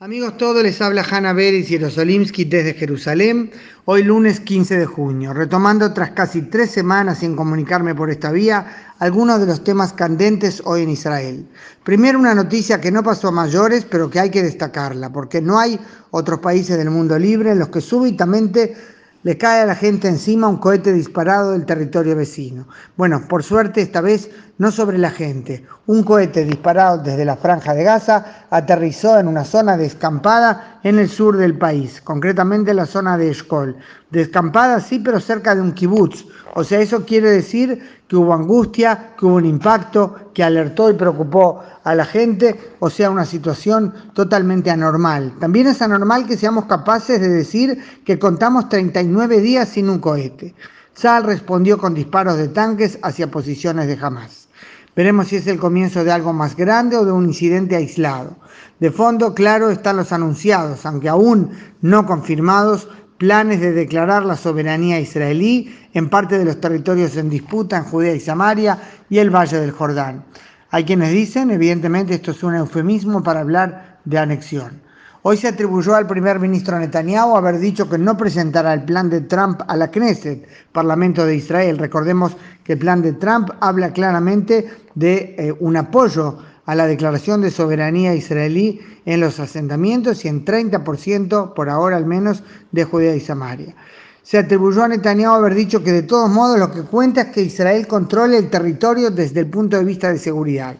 Amigos 0.00 0.36
todos, 0.38 0.60
les 0.64 0.82
habla 0.82 1.06
Hanna 1.08 1.32
Beris 1.32 1.66
y 1.66 1.74
Jerosolimsky 1.74 2.44
desde 2.46 2.74
Jerusalén, 2.74 3.52
hoy 3.84 4.02
lunes 4.02 4.40
15 4.40 4.76
de 4.76 4.86
junio, 4.86 5.32
retomando 5.32 5.94
tras 5.94 6.10
casi 6.10 6.42
tres 6.42 6.72
semanas 6.72 7.20
sin 7.20 7.36
comunicarme 7.36 7.94
por 7.94 8.10
esta 8.10 8.32
vía 8.32 8.94
algunos 8.98 9.38
de 9.38 9.46
los 9.46 9.62
temas 9.62 9.92
candentes 9.92 10.60
hoy 10.64 10.82
en 10.82 10.90
Israel. 10.90 11.48
Primero 11.84 12.18
una 12.18 12.34
noticia 12.34 12.80
que 12.80 12.90
no 12.90 13.04
pasó 13.04 13.28
a 13.28 13.30
mayores, 13.30 13.84
pero 13.84 14.10
que 14.10 14.18
hay 14.18 14.30
que 14.30 14.42
destacarla, 14.42 15.12
porque 15.12 15.40
no 15.40 15.60
hay 15.60 15.78
otros 16.10 16.40
países 16.40 16.76
del 16.76 16.90
mundo 16.90 17.16
libre 17.16 17.52
en 17.52 17.60
los 17.60 17.68
que 17.68 17.80
súbitamente 17.80 18.76
le 19.24 19.38
cae 19.38 19.62
a 19.62 19.66
la 19.66 19.74
gente 19.74 20.06
encima 20.06 20.48
un 20.48 20.58
cohete 20.58 20.92
disparado 20.92 21.52
del 21.52 21.64
territorio 21.64 22.14
vecino. 22.14 22.68
Bueno, 22.96 23.22
por 23.26 23.42
suerte 23.42 23.80
esta 23.80 24.02
vez 24.02 24.30
no 24.58 24.70
sobre 24.70 24.98
la 24.98 25.10
gente. 25.10 25.64
Un 25.86 26.04
cohete 26.04 26.44
disparado 26.44 26.98
desde 26.98 27.24
la 27.24 27.36
franja 27.36 27.74
de 27.74 27.84
Gaza 27.84 28.46
aterrizó 28.50 29.18
en 29.18 29.26
una 29.26 29.44
zona 29.44 29.78
descampada 29.78 30.78
en 30.82 30.98
el 30.98 31.08
sur 31.08 31.38
del 31.38 31.56
país, 31.56 32.02
concretamente 32.02 32.72
en 32.72 32.76
la 32.76 32.86
zona 32.86 33.16
de 33.16 33.30
Eshkol. 33.30 33.76
Descampada 34.10 34.78
sí, 34.80 34.98
pero 34.98 35.18
cerca 35.18 35.54
de 35.54 35.62
un 35.62 35.72
kibutz. 35.72 36.26
O 36.56 36.62
sea, 36.62 36.80
eso 36.80 37.04
quiere 37.04 37.30
decir 37.30 37.82
que 38.06 38.14
hubo 38.14 38.32
angustia, 38.32 39.14
que 39.18 39.26
hubo 39.26 39.34
un 39.34 39.44
impacto, 39.44 40.30
que 40.32 40.44
alertó 40.44 40.88
y 40.88 40.94
preocupó 40.94 41.62
a 41.82 41.94
la 41.96 42.04
gente, 42.04 42.72
o 42.78 42.88
sea, 42.88 43.10
una 43.10 43.24
situación 43.24 43.92
totalmente 44.14 44.70
anormal. 44.70 45.34
También 45.40 45.66
es 45.66 45.82
anormal 45.82 46.26
que 46.26 46.36
seamos 46.36 46.66
capaces 46.66 47.20
de 47.20 47.28
decir 47.28 47.82
que 48.04 48.20
contamos 48.20 48.68
39 48.68 49.40
días 49.40 49.68
sin 49.68 49.90
un 49.90 49.98
cohete. 49.98 50.54
Saal 50.94 51.24
respondió 51.24 51.76
con 51.76 51.92
disparos 51.92 52.38
de 52.38 52.46
tanques 52.46 53.00
hacia 53.02 53.32
posiciones 53.32 53.88
de 53.88 53.98
Hamas. 54.00 54.48
Veremos 54.94 55.26
si 55.26 55.36
es 55.36 55.48
el 55.48 55.58
comienzo 55.58 56.04
de 56.04 56.12
algo 56.12 56.32
más 56.32 56.54
grande 56.54 56.96
o 56.96 57.04
de 57.04 57.10
un 57.10 57.26
incidente 57.26 57.74
aislado. 57.74 58.36
De 58.78 58.92
fondo, 58.92 59.34
claro, 59.34 59.70
están 59.70 59.96
los 59.96 60.12
anunciados, 60.12 60.86
aunque 60.86 61.08
aún 61.08 61.50
no 61.80 62.06
confirmados, 62.06 62.88
planes 63.24 63.58
de 63.58 63.72
declarar 63.72 64.22
la 64.26 64.36
soberanía 64.36 65.00
israelí 65.00 65.74
en 65.94 66.10
parte 66.10 66.38
de 66.38 66.44
los 66.44 66.60
territorios 66.60 67.16
en 67.16 67.30
disputa 67.30 67.78
en 67.78 67.84
Judea 67.84 68.14
y 68.14 68.20
Samaria 68.20 68.78
y 69.08 69.16
el 69.16 69.30
Valle 69.30 69.60
del 69.60 69.70
Jordán. 69.70 70.22
Hay 70.70 70.84
quienes 70.84 71.10
dicen, 71.10 71.50
evidentemente 71.50 72.16
esto 72.16 72.32
es 72.32 72.42
un 72.42 72.54
eufemismo 72.54 73.22
para 73.22 73.40
hablar 73.40 73.98
de 74.04 74.18
anexión. 74.18 74.82
Hoy 75.22 75.38
se 75.38 75.48
atribuyó 75.48 75.94
al 75.94 76.06
primer 76.06 76.38
ministro 76.38 76.78
Netanyahu 76.78 77.34
haber 77.34 77.58
dicho 77.58 77.88
que 77.88 77.96
no 77.96 78.14
presentará 78.14 78.74
el 78.74 78.84
plan 78.84 79.08
de 79.08 79.22
Trump 79.22 79.62
a 79.68 79.74
la 79.74 79.90
Knesset, 79.90 80.46
Parlamento 80.70 81.24
de 81.24 81.36
Israel. 81.36 81.78
Recordemos 81.78 82.36
que 82.62 82.74
el 82.74 82.78
plan 82.78 83.00
de 83.00 83.14
Trump 83.14 83.48
habla 83.60 83.90
claramente 83.94 84.68
de 84.94 85.34
eh, 85.38 85.54
un 85.60 85.78
apoyo 85.78 86.40
a 86.66 86.74
la 86.74 86.86
declaración 86.86 87.40
de 87.40 87.50
soberanía 87.50 88.14
israelí 88.14 88.80
en 89.04 89.20
los 89.20 89.40
asentamientos 89.40 90.24
y 90.24 90.28
en 90.28 90.44
30% 90.44 91.54
por 91.54 91.68
ahora 91.68 91.96
al 91.96 92.06
menos 92.06 92.42
de 92.72 92.84
Judea 92.84 93.14
y 93.14 93.20
Samaria. 93.20 93.74
Se 94.22 94.38
atribuyó 94.38 94.82
a 94.82 94.88
Netanyahu 94.88 95.34
haber 95.34 95.54
dicho 95.54 95.82
que 95.82 95.92
de 95.92 96.02
todos 96.02 96.30
modos 96.30 96.58
lo 96.58 96.72
que 96.72 96.82
cuenta 96.82 97.22
es 97.22 97.26
que 97.28 97.42
Israel 97.42 97.86
controle 97.86 98.38
el 98.38 98.48
territorio 98.48 99.10
desde 99.10 99.40
el 99.40 99.46
punto 99.48 99.76
de 99.76 99.84
vista 99.84 100.10
de 100.10 100.18
seguridad. 100.18 100.76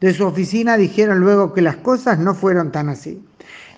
De 0.00 0.12
su 0.12 0.26
oficina 0.26 0.76
dijeron 0.76 1.20
luego 1.20 1.54
que 1.54 1.62
las 1.62 1.76
cosas 1.76 2.18
no 2.18 2.34
fueron 2.34 2.70
tan 2.70 2.90
así. 2.90 3.24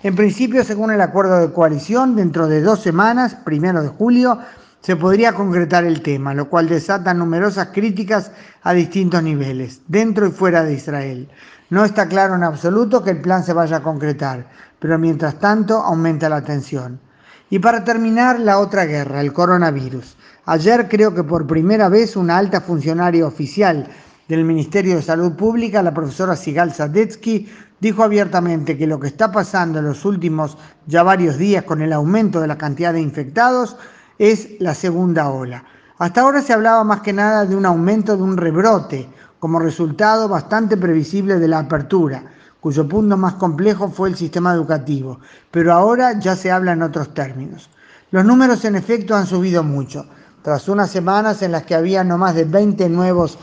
En 0.03 0.17
principio, 0.17 0.65
según 0.65 0.91
el 0.91 1.01
acuerdo 1.01 1.39
de 1.39 1.53
coalición, 1.53 2.17
dentro 2.17 2.49
de 2.49 2.61
dos 2.61 2.83
semanas, 2.83 3.37
primero 3.37 3.83
de 3.83 3.89
julio, 3.89 4.39
se 4.85 4.97
podría 4.97 5.33
concretar 5.33 5.85
el 5.85 6.03
tema, 6.03 6.35
lo 6.35 6.51
cual 6.51 6.69
desata 6.69 7.15
numerosas 7.15 7.69
críticas 7.69 8.31
a 8.63 8.75
distintos 8.75 9.23
niveles, 9.23 9.81
dentro 9.89 10.27
y 10.27 10.31
fuera 10.31 10.63
de 10.63 10.75
Israel. 10.75 11.27
No 11.71 11.87
está 11.87 12.07
claro 12.07 12.35
en 12.35 12.43
absoluto 12.43 13.03
que 13.03 13.13
el 13.13 13.23
plan 13.23 13.43
se 13.43 13.55
vaya 13.55 13.79
a 13.79 13.83
concretar, 13.83 14.47
pero 14.79 14.99
mientras 14.99 15.39
tanto 15.39 15.79
aumenta 15.79 16.29
la 16.29 16.45
tensión. 16.45 17.01
Y 17.49 17.61
para 17.61 17.83
terminar, 17.83 18.39
la 18.39 18.59
otra 18.59 18.85
guerra, 18.85 19.23
el 19.23 19.33
coronavirus. 19.33 20.19
Ayer 20.45 20.87
creo 20.91 21.15
que 21.15 21.25
por 21.25 21.47
primera 21.47 21.89
vez 21.89 22.15
una 22.15 22.37
alta 22.37 22.61
funcionaria 22.61 23.27
oficial 23.27 23.89
del 24.29 24.45
Ministerio 24.45 24.97
de 24.97 25.03
Salud 25.03 25.33
Pública, 25.33 25.83
la 25.83 25.95
profesora 25.95 26.37
Sigal 26.37 26.75
Sadetsky, 26.75 27.49
dijo 27.81 28.03
abiertamente 28.03 28.77
que 28.77 28.87
lo 28.87 29.01
que 29.01 29.07
está 29.07 29.33
pasando 29.33 29.79
en 29.79 29.87
los 29.87 30.05
últimos 30.05 30.59
ya 30.87 31.03
varios 31.03 31.39
días 31.39 31.65
con 31.65 31.81
el 31.81 31.95
aumento 31.95 32.43
de 32.43 32.49
la 32.49 32.59
cantidad 32.59 32.93
de 32.93 33.01
infectados 33.01 33.79
es 34.19 34.61
la 34.61 34.75
segunda 34.75 35.31
ola. 35.31 35.65
Hasta 35.99 36.21
ahora 36.21 36.43
se 36.43 36.53
hablaba 36.53 36.85
más 36.85 37.01
que 37.01 37.13
nada 37.13 37.47
de 37.47 37.57
un 37.57 37.67
aumento 37.67 38.17
de 38.17 38.23
un 38.23 38.37
rebrote 38.37 39.09
como 39.39 39.59
resultado 39.59 40.29
bastante 40.29 40.77
previsible 40.77 41.39
de 41.39 41.49
la 41.49 41.61
apertura, 41.61 42.25
cuyo 42.61 42.89
punto 42.89 43.17
más 43.17 43.35
complejo 43.35 43.91
fue 43.91 44.09
el 44.09 44.17
sistema 44.17 44.55
educativo, 44.55 45.21
pero 45.51 45.73
ahora 45.73 46.19
ya 46.19 46.35
se 46.35 46.51
habla 46.51 46.73
en 46.73 46.83
otros 46.83 47.13
términos. 47.13 47.69
Los 48.11 48.25
números 48.25 48.65
en 48.65 48.77
efecto 48.77 49.15
han 49.15 49.27
subido 49.27 49.63
mucho. 49.63 50.07
Tras 50.43 50.69
unas 50.69 50.91
semanas 50.91 51.43
en 51.43 51.53
las 51.53 51.65
que 51.65 51.75
había 51.75 52.05
no 52.05 52.17
más 52.17 52.35
de 52.35 52.45
20 52.45 52.89
nuevos 52.89 53.39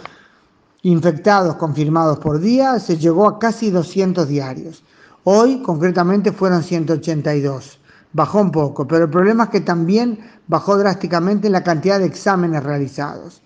infectados 0.84 1.56
confirmados 1.56 2.20
por 2.20 2.40
día, 2.40 2.80
se 2.80 2.98
llegó 2.98 3.28
a 3.28 3.38
casi 3.38 3.70
200 3.70 4.28
diarios. 4.28 4.84
Hoy, 5.24 5.62
concretamente, 5.62 6.32
fueron 6.32 6.64
182. 6.64 7.81
Bajó 8.14 8.42
un 8.42 8.52
poco, 8.52 8.88
pero 8.88 9.06
el 9.06 9.10
problema 9.10 9.46
es 9.46 9.50
que 9.50 9.62
también 9.62 10.20
bajó 10.48 10.78
drásticamente 10.78 11.50
la 11.50 11.64
cantidad 11.64 12.00
de 12.00 12.06
exámenes 12.06 12.64
realizados. 12.64 13.42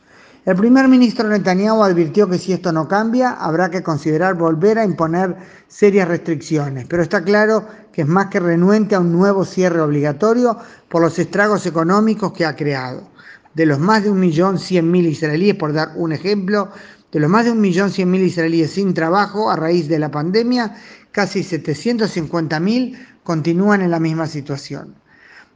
El 0.46 0.56
primer 0.56 0.88
ministro 0.88 1.28
Netanyahu 1.28 1.84
advirtió 1.84 2.30
que 2.30 2.38
si 2.38 2.54
esto 2.54 2.72
no 2.72 2.88
cambia, 2.88 3.32
habrá 3.32 3.72
que 3.72 3.82
considerar 3.82 4.36
volver 4.36 4.78
a 4.78 4.86
imponer 4.86 5.36
serias 5.68 6.08
restricciones, 6.08 6.86
pero 6.88 7.02
está 7.02 7.24
claro 7.24 7.66
que 7.92 8.02
es 8.02 8.08
más 8.08 8.28
que 8.28 8.40
renuente 8.40 8.94
a 8.94 9.00
un 9.00 9.12
nuevo 9.12 9.44
cierre 9.44 9.82
obligatorio 9.82 10.58
por 10.88 11.02
los 11.02 11.18
estragos 11.18 11.66
económicos 11.66 12.32
que 12.34 12.46
ha 12.46 12.56
creado. 12.56 13.10
De 13.56 13.66
los 13.66 13.80
más 13.80 14.04
de 14.04 14.12
1.100.000 14.12 15.10
israelíes, 15.10 15.56
por 15.56 15.74
dar 15.74 15.94
un 15.96 16.12
ejemplo, 16.12 16.70
de 17.12 17.20
los 17.20 17.30
más 17.30 17.46
de 17.46 17.54
1.100.000 17.54 18.20
israelíes 18.20 18.72
sin 18.72 18.94
trabajo 18.94 19.50
a 19.50 19.56
raíz 19.56 19.88
de 19.88 19.98
la 19.98 20.12
pandemia, 20.12 20.76
casi 21.16 21.44
750.000 21.44 22.98
continúan 23.24 23.82
en 23.82 23.90
la 23.90 24.02
misma 24.02 24.28
situación. 24.28 24.96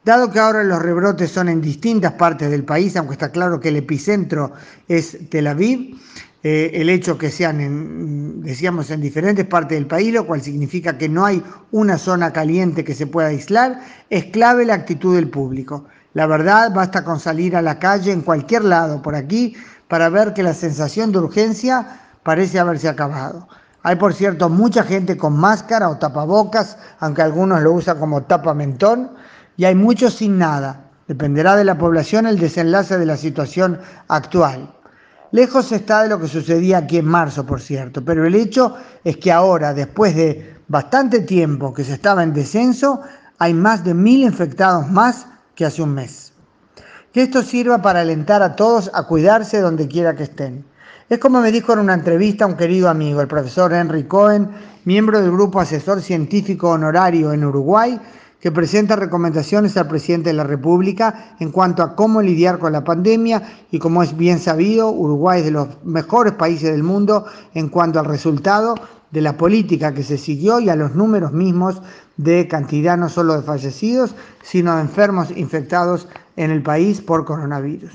Dado 0.06 0.32
que 0.32 0.40
ahora 0.40 0.64
los 0.64 0.82
rebrotes 0.82 1.32
son 1.32 1.50
en 1.50 1.60
distintas 1.60 2.14
partes 2.14 2.50
del 2.50 2.64
país, 2.64 2.96
aunque 2.96 3.16
está 3.16 3.30
claro 3.30 3.60
que 3.60 3.68
el 3.68 3.76
epicentro 3.76 4.54
es 4.88 5.18
Tel 5.30 5.48
Aviv, 5.48 6.00
eh, 6.44 6.72
el 6.76 6.90
hecho 6.90 7.18
que 7.18 7.30
sean, 7.30 7.60
en, 7.60 8.42
decíamos, 8.42 8.90
en 8.90 9.02
diferentes 9.02 9.46
partes 9.48 9.78
del 9.78 9.86
país, 9.86 10.14
lo 10.14 10.26
cual 10.26 10.42
significa 10.42 10.98
que 10.98 11.10
no 11.10 11.26
hay 11.26 11.44
una 11.72 11.98
zona 11.98 12.32
caliente 12.32 12.86
que 12.86 12.96
se 12.96 13.08
pueda 13.08 13.28
aislar, 13.28 13.82
es 14.10 14.28
clave 14.28 14.64
la 14.64 14.76
actitud 14.76 15.14
del 15.14 15.30
público. 15.30 15.84
La 16.14 16.26
verdad, 16.26 16.74
basta 16.74 17.04
con 17.04 17.20
salir 17.20 17.58
a 17.58 17.62
la 17.62 17.80
calle 17.80 18.14
en 18.14 18.22
cualquier 18.22 18.64
lado 18.64 19.02
por 19.02 19.14
aquí 19.14 19.58
para 19.90 20.08
ver 20.08 20.34
que 20.34 20.42
la 20.42 20.54
sensación 20.54 21.12
de 21.12 21.20
urgencia 21.20 22.00
parece 22.24 22.60
haberse 22.60 22.88
acabado. 22.88 23.50
Hay, 23.84 23.96
por 23.96 24.14
cierto, 24.14 24.50
mucha 24.50 24.84
gente 24.84 25.18
con 25.18 25.38
máscara 25.38 25.90
o 25.90 25.98
tapabocas, 25.98 26.78
aunque 27.00 27.22
algunos 27.22 27.62
lo 27.62 27.74
usan 27.74 27.98
como 27.98 28.24
tapamentón, 28.24 29.12
y 29.56 29.66
hay 29.66 29.76
muchos 29.76 30.16
sin 30.16 30.38
nada. 30.38 30.86
Dependerá 31.08 31.56
de 31.56 31.64
la 31.64 31.78
población 31.78 32.28
el 32.28 32.38
desenlace 32.38 32.98
de 32.98 33.06
la 33.06 33.18
situación 33.18 33.80
actual. 34.08 34.74
Lejos 35.32 35.72
está 35.72 36.04
de 36.04 36.10
lo 36.10 36.20
que 36.20 36.28
sucedía 36.28 36.80
aquí 36.80 36.98
en 36.98 37.06
marzo, 37.06 37.46
por 37.46 37.62
cierto, 37.62 38.04
pero 38.04 38.26
el 38.26 38.36
hecho 38.36 38.76
es 39.04 39.18
que 39.18 39.32
ahora, 39.32 39.74
después 39.74 40.16
de 40.16 40.58
bastante 40.68 41.22
tiempo 41.22 41.74
que 41.74 41.84
se 41.84 41.94
estaba 41.94 42.24
en 42.24 42.34
descenso, 42.34 43.02
hay 43.38 43.54
más 43.54 43.84
de 43.84 43.94
mil 43.94 44.22
infectados 44.22 44.90
más 44.90 45.28
que 45.56 45.66
hace 45.66 45.82
un 45.82 45.94
mes. 45.94 46.34
Que 47.14 47.24
esto 47.24 47.44
sirva 47.44 47.82
para 47.82 48.02
alentar 48.02 48.42
a 48.44 48.56
todos 48.56 48.92
a 48.94 49.04
cuidarse 49.04 49.62
donde 49.62 49.88
quiera 49.88 50.16
que 50.16 50.24
estén. 50.24 50.66
Es 51.10 51.18
como 51.18 51.42
me 51.42 51.52
dijo 51.52 51.74
en 51.74 51.80
una 51.80 51.96
entrevista 51.96 52.46
un 52.46 52.54
querido 52.54 52.88
amigo, 52.88 53.20
el 53.20 53.28
profesor 53.28 53.74
Henry 53.74 54.04
Cohen, 54.04 54.48
miembro 54.86 55.20
del 55.20 55.32
Grupo 55.32 55.60
Asesor 55.60 56.04
Científico 56.04 56.70
Honorario 56.70 57.34
en 57.34 57.44
Uruguay, 57.44 58.00
que 58.40 58.52
presenta 58.52 58.96
recomendaciones 58.96 59.76
al 59.76 59.88
presidente 59.88 60.30
de 60.30 60.36
la 60.36 60.44
República 60.44 61.36
en 61.40 61.50
cuanto 61.50 61.82
a 61.82 61.96
cómo 61.96 62.22
lidiar 62.22 62.60
con 62.60 62.74
la 62.74 62.84
pandemia 62.84 63.42
y 63.72 63.80
como 63.80 64.04
es 64.04 64.16
bien 64.16 64.38
sabido, 64.38 64.92
Uruguay 64.92 65.40
es 65.40 65.46
de 65.46 65.52
los 65.52 65.84
mejores 65.84 66.34
países 66.34 66.72
del 66.72 66.84
mundo 66.84 67.26
en 67.56 67.70
cuanto 67.70 68.00
al 68.00 68.06
resultado 68.06 68.76
de 69.10 69.22
la 69.22 69.36
política 69.36 69.96
que 69.96 70.04
se 70.04 70.20
siguió 70.20 70.60
y 70.60 70.70
a 70.70 70.76
los 70.76 70.94
números 70.94 71.32
mismos 71.32 71.82
de 72.18 72.48
cantidad 72.48 73.00
no 73.00 73.10
solo 73.10 73.36
de 73.36 73.42
fallecidos, 73.42 74.14
sino 74.44 74.76
de 74.76 74.82
enfermos 74.82 75.32
infectados 75.36 76.08
en 76.40 76.52
el 76.52 76.64
país 76.64 77.02
por 77.02 77.26
coronavirus. 77.26 77.92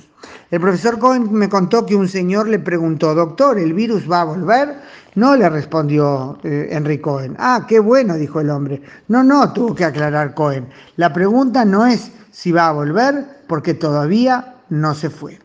El 0.50 0.60
profesor 0.60 0.98
Cohen 0.98 1.32
me 1.32 1.48
contó 1.48 1.86
que 1.86 1.96
un 1.96 2.08
señor 2.08 2.46
le 2.46 2.58
preguntó, 2.58 3.14
doctor, 3.14 3.58
¿el 3.58 3.72
virus 3.72 4.08
va 4.10 4.20
a 4.20 4.24
volver? 4.24 4.76
No, 5.14 5.34
le 5.34 5.48
respondió 5.48 6.38
eh, 6.44 6.68
Henry 6.70 6.98
Cohen. 6.98 7.36
Ah, 7.38 7.64
qué 7.66 7.80
bueno, 7.80 8.16
dijo 8.16 8.40
el 8.40 8.50
hombre. 8.50 8.82
No, 9.08 9.24
no, 9.24 9.50
tuvo 9.54 9.74
que 9.74 9.86
aclarar 9.86 10.34
Cohen. 10.34 10.68
La 10.96 11.10
pregunta 11.10 11.64
no 11.64 11.86
es 11.86 12.12
si 12.32 12.52
va 12.52 12.68
a 12.68 12.72
volver, 12.72 13.24
porque 13.46 13.72
todavía 13.72 14.56
no 14.68 14.94
se 14.94 15.08
fue. 15.08 15.38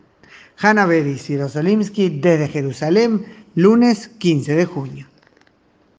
Hanna 0.58 0.84
Beris 0.84 1.30
y 1.30 1.38
Rosolimsky 1.38 2.20
desde 2.20 2.48
Jerusalén, 2.48 3.24
lunes 3.54 4.08
15 4.08 4.54
de 4.54 4.66
junio. 4.66 5.09